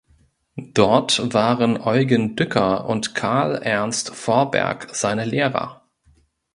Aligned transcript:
Dort 0.55 1.31
waren 1.31 1.79
Eugen 1.79 2.35
Dücker 2.35 2.87
und 2.89 3.13
Carl 3.13 3.53
Ernst 3.61 4.15
Forberg 4.15 4.89
seine 4.95 5.25
Lehrer. 5.25 5.83